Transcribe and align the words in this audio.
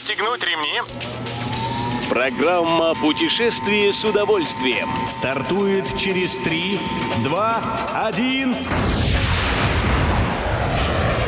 Пристегнуть 0.00 0.42
ремни. 0.42 0.80
Программа 2.08 2.94
«Путешествие 2.94 3.92
с 3.92 4.02
удовольствием». 4.02 4.88
Стартует 5.06 5.84
через 5.98 6.36
3, 6.38 6.78
2, 7.22 8.06
1. 8.06 8.56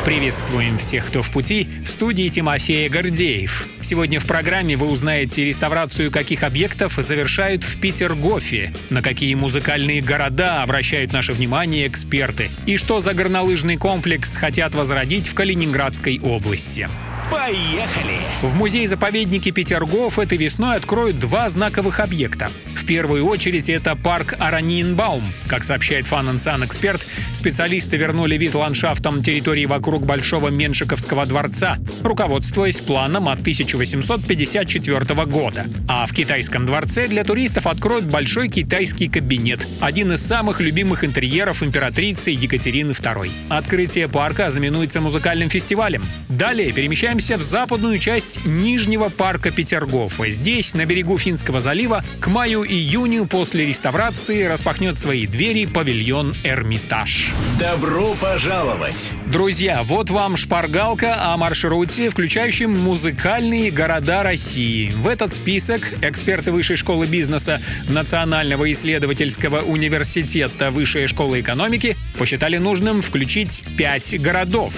Приветствуем 0.05 0.79
всех, 0.79 1.05
кто 1.05 1.21
в 1.21 1.29
пути. 1.29 1.67
В 1.85 1.87
студии 1.87 2.27
Тимофея 2.29 2.89
Гордеев. 2.89 3.67
Сегодня 3.81 4.19
в 4.19 4.25
программе 4.25 4.75
вы 4.75 4.87
узнаете 4.87 5.45
реставрацию 5.45 6.09
каких 6.09 6.41
объектов 6.41 6.93
завершают 6.93 7.63
в 7.63 7.79
Петергофе, 7.79 8.73
на 8.89 9.03
какие 9.03 9.35
музыкальные 9.35 10.01
города 10.01 10.63
обращают 10.63 11.13
наше 11.13 11.33
внимание 11.33 11.87
эксперты 11.87 12.49
и 12.65 12.77
что 12.77 13.01
за 13.01 13.13
горнолыжный 13.13 13.77
комплекс 13.77 14.35
хотят 14.35 14.73
возродить 14.73 15.27
в 15.27 15.35
Калининградской 15.35 16.19
области. 16.23 16.89
Поехали! 17.33 18.19
В 18.43 18.55
музее-заповеднике 18.55 19.49
Петергоф 19.49 20.19
этой 20.19 20.37
весной 20.37 20.75
откроют 20.75 21.17
два 21.17 21.49
знаковых 21.49 21.99
объекта. 21.99 22.51
В 22.75 22.85
первую 22.85 23.25
очередь 23.25 23.69
это 23.69 23.95
парк 23.95 24.35
Аранинбаум. 24.37 25.23
Как 25.47 25.63
сообщает 25.63 26.05
Фан 26.05 26.37
Сан 26.39 26.63
Эксперт, 26.63 27.07
специалисты 27.33 27.97
вернули 27.97 28.37
вид 28.37 28.53
ландшафтам 28.53 29.23
территории 29.23 29.65
вокруг 29.65 30.05
Большого 30.05 30.49
Меншиковского 30.49 31.25
дворца, 31.25 31.77
руководствуясь 32.03 32.81
планом 32.81 33.29
от 33.29 33.39
1854 33.39 35.25
года. 35.25 35.65
А 35.87 36.05
в 36.05 36.13
китайском 36.13 36.65
дворце 36.65 37.07
для 37.07 37.23
туристов 37.23 37.65
откроют 37.67 38.05
большой 38.05 38.49
китайский 38.49 39.07
кабинет, 39.07 39.65
один 39.79 40.11
из 40.11 40.21
самых 40.21 40.59
любимых 40.59 41.03
интерьеров 41.03 41.63
императрицы 41.63 42.31
Екатерины 42.31 42.91
II. 42.91 43.31
Открытие 43.49 44.07
парка 44.07 44.47
ознаменуется 44.47 45.01
музыкальным 45.01 45.49
фестивалем. 45.49 46.03
Далее 46.27 46.73
перемещаемся 46.73 47.22
в 47.31 47.41
западную 47.41 47.99
часть 47.99 48.45
Нижнего 48.45 49.09
парка 49.09 49.49
Петергофа. 49.49 50.29
Здесь, 50.29 50.73
на 50.73 50.85
берегу 50.85 51.17
Финского 51.17 51.61
залива, 51.61 52.03
к 52.19 52.27
маю-июню 52.27 53.25
после 53.25 53.65
реставрации 53.65 54.43
распахнет 54.43 54.99
свои 54.99 55.25
двери 55.25 55.65
павильон 55.65 56.35
«Эрмитаж». 56.43 57.31
Добро 57.59 58.13
пожаловать! 58.15 59.13
Друзья, 59.27 59.83
вот 59.83 60.09
вам 60.09 60.35
шпаргалка 60.35 61.33
о 61.33 61.37
маршруте, 61.37 62.09
включающем 62.09 62.71
музыкальные 62.71 63.71
города 63.71 64.23
России. 64.23 64.91
В 64.91 65.07
этот 65.07 65.33
список 65.33 65.93
эксперты 66.01 66.51
Высшей 66.51 66.75
школы 66.75 67.07
бизнеса 67.07 67.61
Национального 67.87 68.69
исследовательского 68.71 69.61
университета 69.61 70.71
Высшей 70.71 71.07
школы 71.07 71.39
экономики 71.39 71.95
посчитали 72.17 72.57
нужным 72.57 73.01
включить 73.01 73.63
пять 73.77 74.19
городов. 74.19 74.73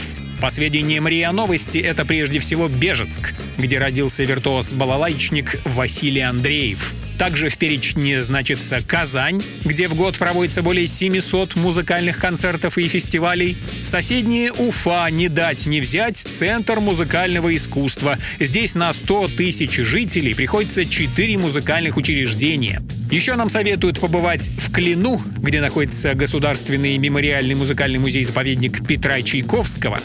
По 0.46 0.52
сведениям 0.52 1.08
РИА 1.08 1.32
Новости, 1.32 1.80
это 1.80 2.06
прежде 2.06 2.38
всего 2.38 2.68
Бежецк, 2.68 3.34
где 3.58 3.80
родился 3.80 4.24
виртуоз-балалайчник 4.26 5.60
Василий 5.66 6.22
Андреев. 6.22 6.94
Также 7.18 7.50
в 7.50 7.58
перечне 7.58 8.22
значится 8.22 8.80
Казань, 8.86 9.42
где 9.64 9.88
в 9.88 9.96
год 9.96 10.20
проводится 10.20 10.62
более 10.62 10.86
700 10.86 11.56
музыкальных 11.56 12.20
концертов 12.20 12.78
и 12.78 12.88
фестивалей. 12.88 13.58
Соседние 13.84 14.52
Уфа, 14.52 15.08
не 15.10 15.30
дать 15.30 15.66
не 15.66 15.82
взять, 15.82 16.18
центр 16.18 16.80
музыкального 16.80 17.56
искусства. 17.56 18.20
Здесь 18.40 18.76
на 18.76 18.94
100 18.94 19.30
тысяч 19.30 19.74
жителей 19.78 20.36
приходится 20.36 20.86
4 20.86 21.40
музыкальных 21.40 21.98
учреждения. 21.98 22.84
Еще 23.12 23.36
нам 23.36 23.50
советуют 23.50 24.00
побывать 24.00 24.50
в 24.58 24.72
Клину, 24.72 25.22
где 25.38 25.62
находится 25.62 26.16
Государственный 26.16 26.98
мемориальный 26.98 27.54
музыкальный 27.54 28.00
музей-заповедник 28.00 28.86
Петра 28.88 29.22
Чайковского, 29.22 30.00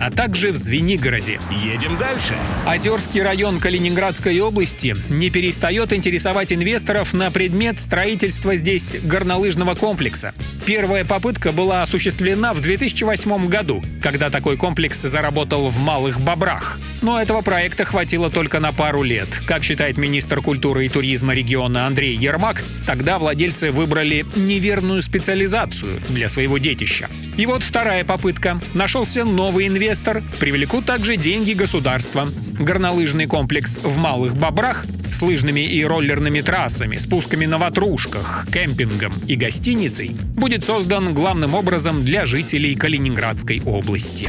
а 0.00 0.10
также 0.10 0.52
в 0.52 0.56
Звенигороде. 0.56 1.38
Едем 1.62 1.98
дальше. 1.98 2.34
Озерский 2.66 3.22
район 3.22 3.60
Калининградской 3.60 4.40
области 4.40 4.96
не 5.10 5.28
перестает 5.30 5.92
интересовать 5.92 6.52
инвесторов 6.52 7.12
на 7.12 7.30
предмет 7.30 7.78
строительства 7.78 8.56
здесь 8.56 8.96
горнолыжного 9.02 9.74
комплекса. 9.74 10.32
Первая 10.66 11.04
попытка 11.04 11.52
была 11.52 11.82
осуществлена 11.82 12.52
в 12.52 12.60
2008 12.60 13.48
году, 13.48 13.84
когда 14.02 14.30
такой 14.30 14.56
комплекс 14.56 15.00
заработал 15.00 15.68
в 15.68 15.78
Малых 15.78 16.20
Бобрах. 16.20 16.80
Но 17.02 17.20
этого 17.20 17.40
проекта 17.40 17.84
хватило 17.84 18.30
только 18.30 18.58
на 18.58 18.72
пару 18.72 19.04
лет. 19.04 19.28
Как 19.46 19.62
считает 19.62 19.96
министр 19.96 20.42
культуры 20.42 20.86
и 20.86 20.88
туризма 20.88 21.34
региона 21.34 21.86
Андрей 21.86 22.16
Ермак, 22.16 22.64
тогда 22.84 23.20
владельцы 23.20 23.70
выбрали 23.70 24.26
неверную 24.34 25.02
специализацию 25.02 26.00
для 26.08 26.28
своего 26.28 26.58
детища. 26.58 27.08
И 27.36 27.46
вот 27.46 27.62
вторая 27.62 28.02
попытка. 28.02 28.60
Нашелся 28.74 29.24
новый 29.24 29.68
инвестор. 29.68 30.24
Привлекут 30.40 30.84
также 30.84 31.16
деньги 31.16 31.52
государства. 31.52 32.26
Горнолыжный 32.58 33.26
комплекс 33.26 33.78
в 33.78 33.98
Малых 33.98 34.34
Бобрах 34.34 34.84
с 35.12 35.22
лыжными 35.22 35.60
и 35.60 35.84
роллерными 35.84 36.40
трассами, 36.40 36.96
спусками 36.96 37.46
на 37.46 37.58
ватрушках, 37.58 38.46
кемпингом 38.52 39.12
и 39.26 39.36
гостиницей 39.36 40.16
будет 40.34 40.64
создан 40.64 41.14
главным 41.14 41.54
образом 41.54 42.04
для 42.04 42.26
жителей 42.26 42.74
Калининградской 42.74 43.62
области. 43.64 44.28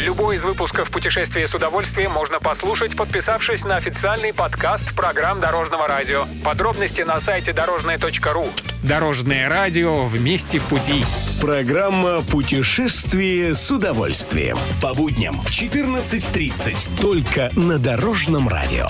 Любой 0.00 0.36
из 0.36 0.44
выпусков 0.44 0.90
«Путешествия 0.90 1.46
с 1.46 1.54
удовольствием» 1.54 2.12
можно 2.12 2.40
послушать, 2.40 2.96
подписавшись 2.96 3.64
на 3.64 3.76
официальный 3.76 4.32
подкаст 4.32 4.94
программ 4.94 5.40
Дорожного 5.40 5.88
радио. 5.88 6.24
Подробности 6.42 7.02
на 7.02 7.20
сайте 7.20 7.52
дорожное.ру. 7.52 8.46
Дорожное 8.82 9.48
радио 9.48 10.04
вместе 10.04 10.58
в 10.58 10.64
пути. 10.64 11.04
Программа 11.40 12.20
«Путешествие 12.22 13.54
с 13.54 13.70
удовольствием». 13.70 14.58
По 14.82 14.94
будням 14.94 15.34
в 15.34 15.50
14.30. 15.50 17.00
Только 17.00 17.50
на 17.56 17.78
Дорожном 17.78 18.48
радио. 18.48 18.88